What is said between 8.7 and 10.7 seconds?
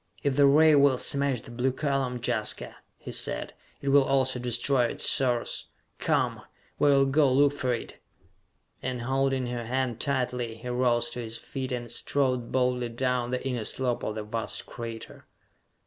And, holding her hand tightly, he